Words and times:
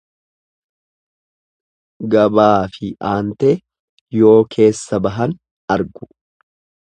Gabaafi 2.15 2.89
aantee 3.11 3.53
yoo 4.21 4.35
keessa 4.57 5.01
bahan 5.09 5.37
argu. 5.77 6.11